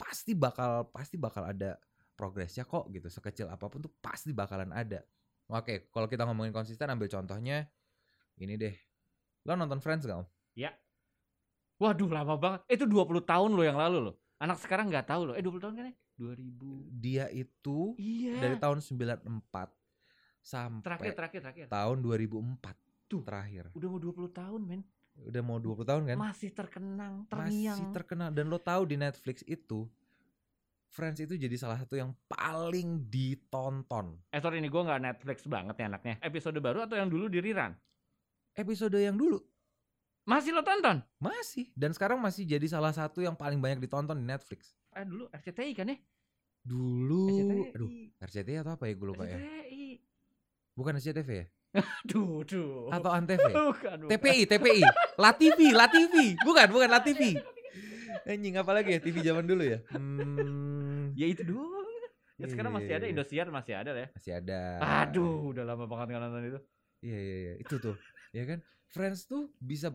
pasti 0.00 0.32
bakal 0.32 0.88
pasti 0.88 1.20
bakal 1.20 1.44
ada 1.44 1.76
progresnya 2.16 2.64
kok 2.64 2.88
gitu. 2.88 3.08
Sekecil 3.08 3.48
apa 3.48 3.68
pun 3.68 3.84
tuh 3.84 3.92
pasti 4.00 4.32
bakalan 4.32 4.72
ada. 4.72 5.04
Oke, 5.50 5.90
kalau 5.90 6.06
kita 6.06 6.24
ngomongin 6.24 6.54
konsisten 6.54 6.88
ambil 6.88 7.10
contohnya 7.10 7.66
ini 8.40 8.54
deh. 8.56 8.76
Lo 9.44 9.56
nonton 9.56 9.80
Friends 9.80 10.04
gak 10.04 10.24
om? 10.24 10.28
Waduh 11.80 12.12
lama 12.12 12.36
banget. 12.36 12.60
Itu 12.68 12.84
20 12.84 13.24
tahun 13.24 13.50
loh 13.56 13.64
yang 13.64 13.80
lalu 13.80 13.98
loh. 14.12 14.16
Anak 14.40 14.56
sekarang 14.58 14.88
nggak 14.88 15.04
tahu 15.04 15.22
loh. 15.30 15.34
Eh 15.36 15.44
20 15.44 15.60
tahun 15.60 15.74
kan 15.76 15.84
ya? 15.86 15.94
2000. 16.16 16.96
Dia 16.96 17.24
itu 17.28 17.78
Iya. 17.96 18.40
dari 18.40 18.56
tahun 18.56 18.80
94 18.80 19.68
sampai 20.40 20.80
terakhir 20.82 21.12
terakhir 21.12 21.40
terakhir. 21.44 21.66
tahun 21.68 21.96
2004 22.00 22.76
Tuh. 23.04 23.20
terakhir. 23.20 23.68
Udah 23.76 23.88
mau 23.88 24.00
20 24.00 24.32
tahun, 24.32 24.60
men. 24.64 24.82
Udah 25.20 25.42
mau 25.44 25.60
20 25.60 25.84
tahun 25.84 26.02
kan? 26.08 26.16
Masih 26.16 26.50
terkenang, 26.50 27.28
terngiang. 27.28 27.76
Masih 27.76 27.86
terkenal 27.92 28.32
dan 28.32 28.48
lo 28.48 28.56
tahu 28.56 28.88
di 28.88 28.96
Netflix 28.96 29.44
itu 29.44 29.84
Friends 30.90 31.22
itu 31.22 31.38
jadi 31.38 31.54
salah 31.54 31.78
satu 31.78 31.94
yang 31.94 32.10
paling 32.26 33.06
ditonton. 33.06 34.18
eh 34.34 34.42
sorry 34.42 34.58
ini 34.58 34.66
gue 34.66 34.82
nggak 34.82 34.98
Netflix 34.98 35.46
banget 35.46 35.78
ya 35.78 35.86
anaknya. 35.86 36.18
Episode 36.18 36.58
baru 36.58 36.82
atau 36.82 36.98
yang 36.98 37.06
dulu 37.06 37.30
di 37.30 37.38
rerun? 37.38 37.78
Episode 38.58 38.98
yang 38.98 39.14
dulu 39.14 39.38
Masih 40.30 40.54
lo 40.54 40.62
tonton? 40.62 41.02
masih 41.18 41.66
dan 41.74 41.90
sekarang 41.90 42.22
masih 42.22 42.46
jadi 42.46 42.62
salah 42.64 42.94
satu 42.94 43.18
yang 43.18 43.34
paling 43.34 43.58
banyak 43.58 43.82
ditonton 43.82 44.14
di 44.14 44.24
Netflix. 44.24 44.78
Eh 44.94 45.02
dulu 45.02 45.26
RCTI 45.28 45.72
kan 45.74 45.90
ya? 45.90 45.98
Dulu 46.62 47.22
RCTI. 47.26 47.74
aduh 47.74 47.90
RCTI 48.22 48.56
atau 48.62 48.72
apa 48.78 48.84
ya 48.86 48.94
gue 48.94 49.08
lupa 49.10 49.24
ya. 49.26 49.36
RCTI. 49.36 49.86
Bukan 50.78 50.92
SCTV 50.96 51.30
ya? 51.34 51.46
Duh, 52.06 52.42
duh. 52.42 52.90
Atau 52.90 53.10
Antv? 53.10 53.38
Bukan, 53.42 54.06
bukan. 54.06 54.10
TPI, 54.10 54.42
TPI, 54.46 54.82
Latifi, 55.14 55.68
Latifi, 55.70 56.26
bukan, 56.42 56.66
bukan 56.66 56.88
Latifi. 56.90 57.34
Anjing 58.26 58.54
apa 58.54 58.70
lagi 58.70 58.94
ya 58.94 59.00
TV 59.00 59.22
zaman 59.22 59.46
dulu 59.46 59.62
ya? 59.62 59.78
Hmm, 59.90 61.14
Ya 61.14 61.26
itu 61.26 61.42
doang. 61.42 61.78
Ya, 62.40 62.48
sekarang 62.48 62.72
masih 62.72 62.92
ada 62.96 63.04
iya. 63.04 63.12
Indosiar 63.12 63.46
masih 63.52 63.74
ada 63.76 63.90
lah 63.92 64.00
ya. 64.02 64.08
Masih 64.16 64.32
ada. 64.32 64.60
Aduh, 65.04 65.52
udah 65.52 65.62
lama 65.62 65.84
banget 65.84 66.06
nggak 66.10 66.22
nonton 66.24 66.42
itu. 66.48 66.60
Iya 67.00 67.18
iya 67.18 67.36
iya, 67.36 67.54
itu 67.60 67.74
tuh. 67.76 67.96
ya 68.32 68.44
kan? 68.48 68.58
Friends 68.90 69.28
tuh 69.28 69.52
bisa 69.60 69.92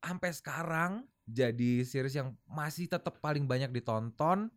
sampai 0.00 0.30
sekarang 0.32 0.92
jadi 1.28 1.86
series 1.86 2.16
yang 2.16 2.34
masih 2.50 2.90
tetap 2.90 3.22
paling 3.22 3.46
banyak 3.46 3.70
ditonton. 3.70 4.50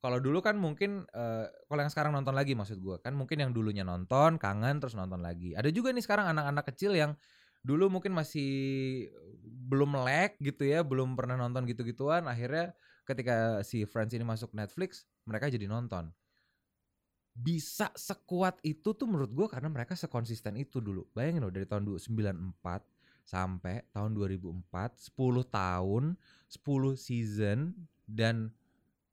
Kalau 0.00 0.16
dulu 0.16 0.40
kan 0.40 0.56
mungkin 0.56 1.04
eh, 1.12 1.46
kalau 1.68 1.80
yang 1.84 1.92
sekarang 1.92 2.16
nonton 2.16 2.32
lagi 2.32 2.56
maksud 2.56 2.80
gua 2.80 2.96
kan 3.04 3.12
mungkin 3.12 3.36
yang 3.36 3.52
dulunya 3.52 3.84
nonton 3.84 4.40
kangen 4.40 4.80
terus 4.80 4.96
nonton 4.96 5.20
lagi. 5.20 5.52
Ada 5.52 5.68
juga 5.68 5.92
nih 5.92 6.00
sekarang 6.00 6.32
anak-anak 6.32 6.64
kecil 6.72 6.96
yang 6.96 7.12
dulu 7.60 7.92
mungkin 7.92 8.16
masih 8.16 8.48
belum 9.44 10.00
melek 10.00 10.40
gitu 10.40 10.64
ya, 10.64 10.80
belum 10.80 11.12
pernah 11.20 11.36
nonton 11.36 11.68
gitu-gituan. 11.68 12.24
Akhirnya 12.24 12.72
ketika 13.04 13.60
si 13.60 13.84
Friends 13.84 14.16
ini 14.16 14.24
masuk 14.24 14.56
Netflix, 14.56 15.04
mereka 15.28 15.52
jadi 15.52 15.68
nonton. 15.68 16.08
Bisa 17.36 17.92
sekuat 17.92 18.56
itu 18.64 18.96
tuh 18.96 19.04
menurut 19.04 19.36
gua 19.36 19.52
karena 19.52 19.68
mereka 19.68 19.92
sekonsisten 19.92 20.56
itu 20.56 20.80
dulu. 20.80 21.04
Bayangin 21.12 21.44
loh 21.44 21.52
dari 21.52 21.68
tahun 21.68 21.84
94 21.84 22.99
sampai 23.30 23.86
tahun 23.94 24.18
2004, 24.18 24.98
10 25.14 25.46
tahun, 25.46 26.18
10 26.50 26.98
season 26.98 27.78
dan 28.10 28.50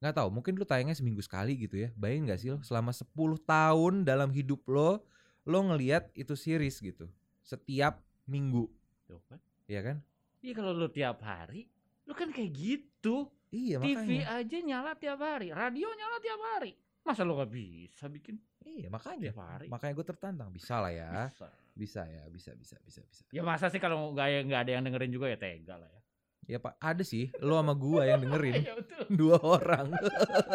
nggak 0.02 0.14
tahu 0.18 0.30
mungkin 0.34 0.58
lu 0.58 0.66
tayangnya 0.66 0.98
seminggu 0.98 1.22
sekali 1.22 1.54
gitu 1.54 1.78
ya. 1.86 1.94
Bayangin 1.94 2.34
gak 2.34 2.40
sih 2.42 2.50
lo 2.50 2.58
selama 2.66 2.90
10 2.90 3.14
tahun 3.46 3.94
dalam 4.02 4.34
hidup 4.34 4.66
lo 4.66 5.06
lo 5.46 5.60
ngelihat 5.70 6.10
itu 6.18 6.34
series 6.34 6.82
gitu. 6.82 7.06
Setiap 7.46 8.02
minggu, 8.26 8.66
Tuh 9.06 9.22
kan. 9.30 9.38
ya 9.70 9.86
kan? 9.86 10.02
Iya 10.42 10.54
kalau 10.58 10.74
lu 10.74 10.90
tiap 10.90 11.22
hari, 11.22 11.70
lu 12.10 12.18
kan 12.18 12.34
kayak 12.34 12.52
gitu. 12.58 13.30
Iya 13.54 13.80
TV 13.80 13.96
makanya. 13.96 14.44
aja 14.44 14.58
nyala 14.60 14.92
tiap 15.00 15.20
hari, 15.24 15.54
radio 15.56 15.88
nyala 15.94 16.18
tiap 16.20 16.42
hari. 16.58 16.74
Masa 17.06 17.22
lu 17.24 17.38
gak 17.40 17.54
bisa 17.54 18.10
bikin 18.12 18.36
Iya 18.68 18.92
makanya. 18.92 19.32
tiap 19.32 19.40
hari? 19.40 19.72
Makanya 19.72 19.94
gue 19.96 20.06
tertantang. 20.12 20.50
Bisa 20.52 20.84
lah 20.84 20.92
ya. 20.92 21.32
Bisa. 21.32 21.48
Bisa 21.78 22.02
ya, 22.10 22.26
bisa 22.34 22.58
bisa 22.58 22.82
bisa 22.82 23.06
bisa. 23.06 23.22
Ya 23.30 23.46
masa 23.46 23.70
sih 23.70 23.78
kalau 23.78 24.18
nggak 24.18 24.50
nggak 24.50 24.62
ada 24.66 24.72
yang 24.74 24.84
dengerin 24.84 25.14
juga 25.14 25.30
ya 25.30 25.38
tega 25.38 25.78
lah 25.78 25.90
ya. 25.94 26.02
Ya 26.48 26.58
Pak, 26.64 26.80
ada 26.80 27.04
sih 27.04 27.30
lo 27.44 27.60
sama 27.60 27.78
gua 27.78 28.10
yang 28.10 28.24
dengerin. 28.26 28.66
Betul. 28.82 29.04
dua 29.14 29.38
orang 29.40 29.88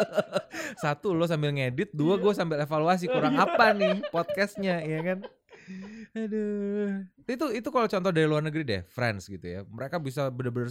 satu 0.83 1.15
lo 1.15 1.25
sambil 1.25 1.55
ngedit 1.55 1.89
dua 1.95 2.19
gue 2.19 2.33
sambil 2.35 2.61
evaluasi 2.61 3.09
kurang 3.09 3.39
apa 3.39 3.73
nih 3.73 4.03
podcastnya 4.13 4.83
ya 4.83 4.99
kan 5.01 5.19
aduh 6.13 7.07
itu 7.25 7.45
itu 7.55 7.69
kalau 7.71 7.87
contoh 7.87 8.11
dari 8.11 8.27
luar 8.27 8.43
negeri 8.43 8.63
deh 8.67 8.81
friends 8.85 9.31
gitu 9.31 9.41
ya 9.47 9.59
mereka 9.65 9.97
bisa 9.97 10.27
bener-bener 10.29 10.69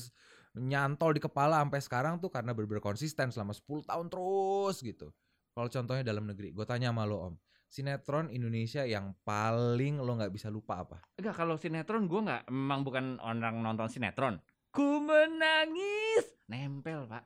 nyantol 0.52 1.16
di 1.16 1.20
kepala 1.22 1.64
sampai 1.64 1.80
sekarang 1.80 2.14
tuh 2.20 2.28
karena 2.28 2.52
bener-bener 2.52 2.84
konsisten 2.84 3.32
selama 3.32 3.56
10 3.56 3.88
tahun 3.88 4.06
terus 4.12 4.76
gitu 4.84 5.08
kalau 5.56 5.68
contohnya 5.72 6.04
dalam 6.04 6.28
negeri 6.28 6.52
gue 6.52 6.66
tanya 6.68 6.92
sama 6.92 7.08
lo 7.08 7.32
om 7.32 7.34
sinetron 7.72 8.28
Indonesia 8.28 8.84
yang 8.84 9.16
paling 9.24 9.96
lo 9.96 10.12
nggak 10.20 10.28
bisa 10.28 10.52
lupa 10.52 10.84
apa 10.84 11.00
Enggak 11.16 11.40
kalau 11.40 11.56
sinetron 11.56 12.04
gua 12.04 12.20
nggak 12.20 12.42
memang 12.52 12.80
bukan 12.84 13.04
orang 13.24 13.64
nonton 13.64 13.88
sinetron. 13.88 14.36
Ku 14.68 15.00
menangis 15.00 16.36
nempel 16.52 17.08
pak. 17.08 17.24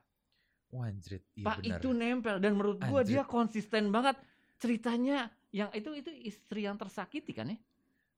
Wanjrit 0.71 1.23
iya 1.35 1.47
pak 1.47 1.57
benar 1.63 1.79
itu 1.79 1.89
nempel 1.91 2.35
dan 2.39 2.51
menurut 2.55 2.79
Anjir. 2.79 3.19
dia 3.19 3.23
konsisten 3.27 3.91
banget 3.91 4.15
ceritanya 4.59 5.31
yang 5.51 5.71
itu 5.71 5.95
itu 5.95 6.11
istri 6.23 6.63
yang 6.63 6.79
tersakiti 6.79 7.35
kan 7.35 7.51
ya? 7.51 7.59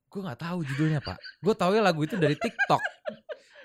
Gue 0.09 0.21
nggak 0.25 0.41
tahu 0.41 0.65
judulnya 0.65 1.01
pak. 1.01 1.17
Gue 1.41 1.53
tahu 1.57 1.77
ya 1.77 1.81
lagu 1.81 2.01
itu 2.05 2.17
dari 2.17 2.37
TikTok. 2.37 2.81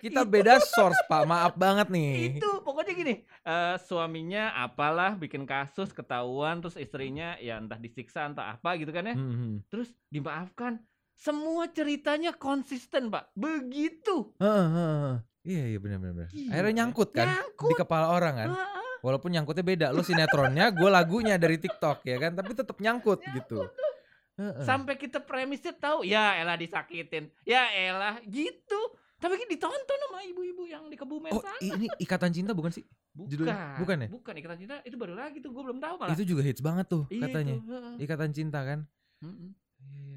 Kita 0.04 0.20
beda 0.22 0.60
source 0.60 1.00
pak. 1.08 1.24
Maaf 1.24 1.56
banget 1.56 1.88
nih. 1.88 2.36
Itu 2.36 2.60
pokoknya 2.60 2.92
gini, 2.92 3.14
eh, 3.24 3.76
suaminya 3.80 4.52
apalah 4.52 5.16
bikin 5.16 5.48
kasus 5.48 5.96
ketahuan 5.96 6.60
terus 6.60 6.76
istrinya 6.76 7.40
ya 7.40 7.56
entah 7.56 7.80
disiksa 7.80 8.28
entah 8.28 8.52
apa 8.52 8.76
gitu 8.76 8.92
kan 8.92 9.08
ya. 9.08 9.16
Hmm, 9.16 9.32
hmm. 9.32 9.54
Terus 9.72 9.88
dimaafkan. 10.12 10.76
Semua 11.14 11.70
ceritanya 11.70 12.34
konsisten, 12.34 13.06
Pak. 13.08 13.32
Begitu. 13.38 14.34
Iya 15.44 15.62
iya 15.72 15.78
benar 15.78 16.00
benar. 16.00 16.14
benar. 16.26 16.28
Gila, 16.32 16.50
Akhirnya 16.50 16.74
nyangkut 16.82 17.08
kan 17.12 17.28
Nyangkut. 17.30 17.70
di 17.70 17.74
kepala 17.76 18.06
orang 18.12 18.34
kan. 18.34 18.50
Walaupun 19.04 19.30
nyangkutnya 19.30 19.64
beda. 19.64 19.86
Lo 19.92 20.00
sinetronnya, 20.00 20.72
gue 20.72 20.88
lagunya 20.88 21.36
dari 21.36 21.60
TikTok 21.60 22.02
ya 22.08 22.16
kan. 22.16 22.32
Tapi 22.32 22.50
tetap 22.56 22.76
nyangkut 22.80 23.20
gitu. 23.30 23.68
Heeh. 24.34 24.64
Sampai 24.66 24.98
kita 24.98 25.22
premisnya 25.22 25.70
tahu, 25.70 26.02
ya 26.02 26.34
elah 26.40 26.58
disakitin. 26.58 27.30
Ya 27.46 27.70
elah 27.70 28.18
gitu. 28.26 28.80
Tapi 29.14 29.34
kan 29.34 29.48
ditonton 29.48 29.98
sama 30.00 30.20
ibu-ibu 30.22 30.64
yang 30.64 30.84
di 30.86 30.94
Kebumen 30.94 31.30
Oh 31.30 31.40
sana. 31.40 31.56
ini 31.58 31.86
ikatan 31.98 32.30
cinta 32.30 32.52
bukan 32.52 32.68
sih? 32.70 32.84
Bukan. 33.10 33.28
judulnya- 33.30 33.78
bukan 33.78 33.96
ya? 33.96 34.08
Bukan 34.10 34.34
Ikatan 34.34 34.58
Cinta 34.58 34.76
itu 34.82 34.96
baru 34.96 35.14
lagi 35.14 35.38
tuh 35.38 35.48
gue 35.48 35.62
belum 35.62 35.78
tahu 35.78 35.94
malah. 35.96 36.12
Itu 36.12 36.26
juga 36.26 36.42
hits 36.42 36.58
banget 36.58 36.86
tuh 36.86 37.06
Iya, 37.08 37.22
katanya. 37.24 37.54
itu. 37.56 38.02
Ikatan 38.02 38.30
cinta 38.30 38.60
kan. 38.60 38.78
Iya, 39.22 39.30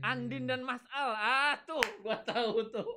Andin 0.04 0.44
dan 0.46 0.62
Mas 0.62 0.82
Al. 0.90 1.12
Ah 1.12 1.56
tuh, 1.64 1.82
gua 2.00 2.18
tahu 2.20 2.66
tuh. 2.68 2.88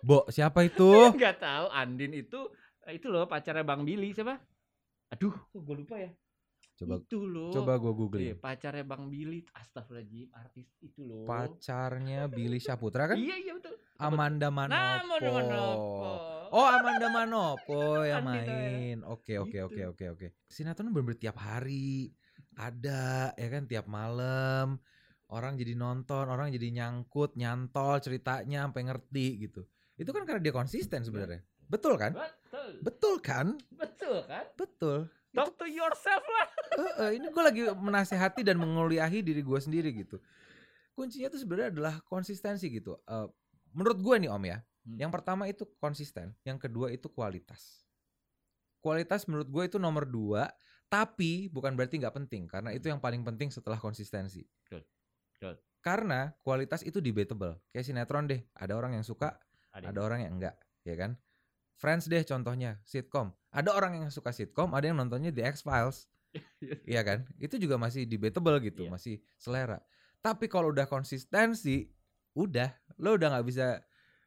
Bo 0.00 0.24
siapa 0.28 0.62
itu? 0.62 0.86
Enggak 1.14 1.38
tahu 1.38 1.66
Andin 1.68 2.12
itu 2.14 2.40
itu 2.86 3.06
loh 3.06 3.26
pacarnya 3.26 3.62
Bang 3.62 3.82
Billy 3.82 4.10
siapa? 4.10 4.38
Aduh, 5.08 5.34
kok 5.34 5.60
gue 5.60 5.76
lupa 5.76 5.96
ya. 5.96 6.10
Coba 6.76 7.00
itu 7.00 7.24
loh. 7.24 7.52
coba 7.56 7.80
gue 7.80 7.88
Iya, 7.88 7.96
googling. 7.96 8.36
pacarnya 8.36 8.84
Bang 8.84 9.08
Billy, 9.08 9.40
astagfirullahaladzim, 9.56 10.28
artis 10.36 10.68
itu 10.84 11.00
loh. 11.00 11.24
Pacarnya 11.24 12.28
Billy 12.28 12.60
Saputra 12.60 13.08
kan? 13.08 13.16
Iya, 13.16 13.36
iya 13.40 13.52
betul. 13.56 13.80
Amanda 13.96 14.52
Manopo. 14.52 16.12
Oh 16.52 16.66
Amanda 16.68 17.08
Manopo 17.08 18.04
yang 18.04 18.28
Andina. 18.28 18.44
main. 18.44 18.96
Oke 19.08 19.40
oke 19.40 19.56
Gitu. 19.56 19.64
oke 19.64 19.82
oke 19.96 20.04
oke. 20.12 20.26
Sinetron 20.46 20.92
bener-bener 20.92 21.16
tiap 21.16 21.40
hari 21.40 22.12
ada 22.56 23.32
ya 23.34 23.48
kan 23.48 23.64
tiap 23.64 23.88
malam 23.88 24.76
orang 25.26 25.58
jadi 25.58 25.74
nonton, 25.74 26.28
orang 26.28 26.52
jadi 26.52 26.70
nyangkut, 26.70 27.34
nyantol 27.34 27.98
ceritanya 27.98 28.68
sampai 28.68 28.82
ngerti 28.84 29.48
gitu. 29.48 29.64
Itu 29.96 30.12
kan 30.12 30.28
karena 30.28 30.44
dia 30.44 30.52
konsisten 30.54 31.02
sebenarnya. 31.02 31.40
Betul 31.66 31.98
kan? 31.98 32.14
Betul. 32.14 32.68
Betul 32.84 33.14
kan? 33.24 33.46
Betul 33.74 34.16
kan? 34.28 34.44
Betul. 34.54 34.98
Talk 35.34 35.56
to 35.58 35.66
yourself 35.66 36.22
lah. 36.22 36.48
Eh, 36.76 36.92
eh, 37.00 37.10
ini 37.16 37.32
gue 37.32 37.40
lagi 37.40 37.62
menasehati 37.72 38.44
dan 38.44 38.60
menguliahi 38.60 39.24
diri 39.24 39.40
gue 39.40 39.56
sendiri 39.56 39.96
gitu. 39.96 40.20
Kuncinya 40.92 41.32
tuh 41.32 41.40
sebenarnya 41.40 41.72
adalah 41.72 41.94
konsistensi 42.04 42.68
gitu. 42.68 43.00
Eh, 43.00 43.28
menurut 43.72 43.96
gue 43.96 44.16
nih 44.20 44.28
Om 44.28 44.44
ya, 44.44 44.58
Hmm. 44.86 45.02
yang 45.02 45.10
pertama 45.10 45.50
itu 45.50 45.66
konsisten, 45.82 46.30
yang 46.46 46.62
kedua 46.62 46.94
itu 46.94 47.10
kualitas. 47.10 47.82
Kualitas 48.78 49.26
menurut 49.26 49.50
gue 49.50 49.64
itu 49.66 49.78
nomor 49.82 50.06
dua, 50.06 50.46
tapi 50.86 51.50
bukan 51.50 51.74
berarti 51.74 51.98
nggak 51.98 52.14
penting 52.14 52.46
karena 52.46 52.70
itu 52.70 52.86
yang 52.86 53.02
paling 53.02 53.26
penting 53.26 53.50
setelah 53.50 53.82
konsistensi. 53.82 54.46
Betul, 54.62 54.86
betul. 55.34 55.54
Karena 55.82 56.30
kualitas 56.46 56.86
itu 56.86 57.02
debatable. 57.02 57.58
Kayak 57.74 57.86
sinetron 57.90 58.30
deh, 58.30 58.46
ada 58.54 58.78
orang 58.78 58.94
yang 58.94 59.02
suka, 59.02 59.34
Ada. 59.74 59.90
ada 59.90 60.00
orang 60.06 60.20
yang 60.22 60.32
enggak, 60.38 60.54
ya 60.86 60.94
kan? 60.94 61.18
Friends 61.76 62.06
deh 62.06 62.22
contohnya, 62.22 62.78
sitcom. 62.86 63.34
Ada 63.56 63.72
orang 63.72 63.92
yang 64.04 64.12
suka 64.12 64.36
sitcom, 64.36 64.76
ada 64.76 64.84
yang 64.84 65.00
nontonnya 65.00 65.32
The 65.32 65.48
X 65.48 65.64
Files. 65.64 66.04
Iya 66.84 67.00
kan? 67.00 67.24
Itu 67.40 67.56
juga 67.56 67.80
masih 67.80 68.04
debatable 68.04 68.60
gitu, 68.60 68.84
Iya. 68.84 68.92
masih 68.92 69.14
selera. 69.40 69.80
Tapi 70.20 70.52
kalau 70.52 70.68
udah 70.68 70.84
konsistensi, 70.84 71.88
udah 72.36 72.68
lo 73.00 73.16
udah 73.16 73.32
nggak 73.32 73.46
bisa 73.48 73.80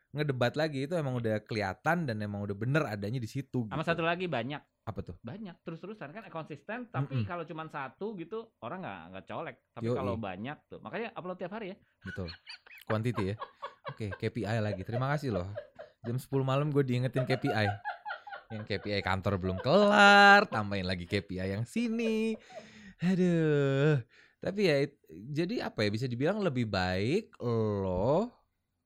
ngedebat 0.10 0.58
lagi 0.58 0.90
itu 0.90 0.98
emang 0.98 1.22
udah 1.22 1.38
kelihatan 1.46 2.10
dan 2.10 2.18
emang 2.18 2.42
udah 2.42 2.58
bener 2.58 2.82
adanya 2.90 3.22
di 3.22 3.30
situ. 3.30 3.70
Sama 3.70 3.86
gitu. 3.86 3.94
satu 3.94 4.02
lagi 4.02 4.26
banyak, 4.26 4.58
apa 4.90 5.00
tuh? 5.06 5.14
banyak 5.22 5.54
terus-terusan 5.62 6.10
kan 6.10 6.26
konsisten. 6.34 6.90
Tapi 6.90 7.14
Mm-mm. 7.22 7.30
kalau 7.30 7.46
cuma 7.46 7.70
satu 7.70 8.18
gitu 8.18 8.50
orang 8.66 8.82
nggak 8.82 9.00
nggak 9.14 9.26
colek. 9.30 9.56
Tapi 9.78 9.86
kalau 9.94 10.18
banyak 10.18 10.58
tuh, 10.66 10.82
makanya 10.82 11.14
upload 11.14 11.38
tiap 11.38 11.54
hari 11.54 11.78
ya. 11.78 11.78
Betul. 12.02 12.34
Quantity 12.90 13.24
ya. 13.30 13.36
Oke, 13.86 14.10
KPI 14.18 14.58
lagi. 14.66 14.82
Terima 14.82 15.14
kasih 15.14 15.30
loh. 15.30 15.46
Jam 16.02 16.18
10 16.18 16.26
malam 16.42 16.74
gue 16.74 16.82
diingetin 16.82 17.30
KPI. 17.30 17.70
Yang 18.50 18.66
KPI 18.66 19.06
kantor 19.06 19.38
belum 19.38 19.58
kelar, 19.62 20.50
tambahin 20.50 20.90
lagi 20.90 21.06
KPI 21.06 21.54
yang 21.54 21.66
sini. 21.70 22.34
Aduh. 22.98 24.02
Tapi 24.42 24.62
ya 24.66 24.78
jadi 25.10 25.70
apa 25.70 25.86
ya 25.86 25.90
bisa 25.94 26.08
dibilang 26.10 26.40
lebih 26.42 26.66
baik 26.66 27.36
lo 27.44 28.32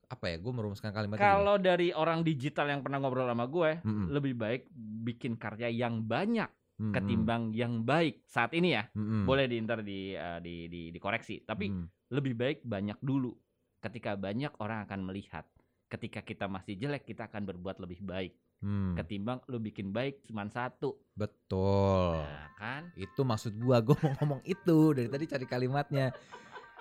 apa 0.09 0.29
ya 0.29 0.37
gue 0.37 0.53
merumuskan 0.53 0.93
kalimat 0.93 1.17
Kalau 1.17 1.57
dari 1.57 1.89
orang 1.93 2.21
digital 2.21 2.69
yang 2.69 2.81
pernah 2.85 3.01
ngobrol 3.01 3.25
sama 3.25 3.49
gue, 3.49 3.81
Mm-mm. 3.81 4.13
lebih 4.13 4.33
baik 4.37 4.69
bikin 5.05 5.39
karya 5.39 5.71
yang 5.71 6.03
banyak 6.05 6.49
Hmm, 6.73 6.89
ketimbang 6.89 7.53
yang 7.53 7.85
baik 7.85 8.25
saat 8.25 8.49
ini 8.57 8.73
ya. 8.73 8.89
Hmm. 8.97 9.29
Boleh 9.29 9.45
di 9.45 9.61
ntar 9.61 9.85
di, 9.85 10.17
eh, 10.17 10.39
di, 10.41 10.65
di 10.65 10.81
dikoreksi. 10.89 11.45
Tapi 11.45 11.69
lebih 12.09 12.33
baik 12.33 12.59
banyak 12.65 12.97
dulu. 12.97 13.29
Ketika 13.77 14.17
banyak 14.17 14.57
orang 14.57 14.89
akan 14.89 15.05
melihat. 15.05 15.45
Ketika 15.85 16.25
kita 16.25 16.49
masih 16.49 16.73
jelek, 16.73 17.05
kita 17.05 17.29
akan 17.29 17.45
berbuat 17.45 17.77
lebih 17.77 18.01
baik. 18.01 18.33
Hmm. 18.63 18.95
Ketimbang 18.95 19.43
lu 19.45 19.59
bikin 19.59 19.91
baik 19.91 20.23
cuma 20.23 20.47
satu. 20.47 20.95
betul 21.13 22.15
Nah, 22.17 22.47
kan? 22.55 22.81
itu 22.95 23.21
maksud 23.21 23.53
gua 23.57 23.77
gue 23.77 23.93
mau 23.99 24.15
ngomong 24.17 24.41
itu 24.41 24.77
dari 24.93 25.05
tadi 25.05 25.27
cari 25.27 25.43
kalimatnya 25.43 26.15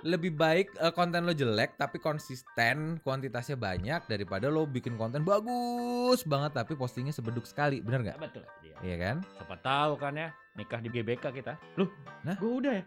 lebih 0.01 0.31
baik 0.33 0.75
eh, 0.77 0.91
konten 0.91 1.23
lo 1.23 1.31
jelek 1.31 1.75
tapi 1.75 1.99
konsisten 1.99 2.99
kuantitasnya 2.99 3.55
banyak 3.55 4.03
daripada 4.05 4.47
lo 4.47 4.63
bikin 4.65 4.95
konten 4.95 5.23
bagus 5.23 6.23
banget 6.23 6.55
tapi 6.57 6.75
postingnya 6.75 7.11
sebeduk 7.11 7.45
sekali 7.45 7.79
bener 7.79 8.03
nggak 8.05 8.17
Ya, 8.17 8.23
betul. 8.23 8.45
Iya. 8.61 8.77
iya 8.81 8.97
kan 8.99 9.17
Siapa 9.33 9.57
tahu 9.59 9.93
kan 9.97 10.13
ya, 10.17 10.29
nikah 10.55 10.79
di 10.79 10.89
GBK 10.89 11.25
kita. 11.33 11.55
Loh, 11.77 11.91
Nah? 12.23 12.35
gue 12.37 12.53
udah 12.57 12.73
ya. 12.73 12.85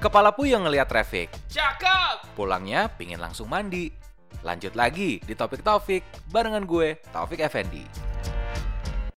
Kepala 0.00 0.32
puyeng 0.32 0.64
ngeliat 0.64 0.88
traffic. 0.88 1.28
Cakep! 1.46 2.32
Pulangnya 2.32 2.88
pingin 2.90 3.20
langsung 3.20 3.46
mandi. 3.46 3.92
Lanjut 4.40 4.72
lagi 4.72 5.20
di 5.20 5.34
Topik 5.36 5.60
Taufik 5.60 6.02
barengan 6.32 6.64
gue, 6.64 6.96
Taufik 7.12 7.44
Effendi. 7.44 8.09